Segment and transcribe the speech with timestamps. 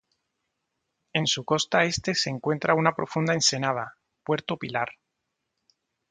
[1.13, 3.93] En su costa este se encuentra una profunda ensenada,
[4.23, 4.89] Puerto Pilar.